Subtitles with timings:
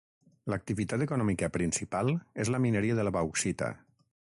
[0.53, 2.11] L'activitat econòmica principal
[2.45, 3.71] és la mineria de la bauxita.